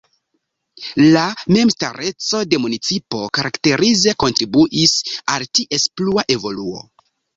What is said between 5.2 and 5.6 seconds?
al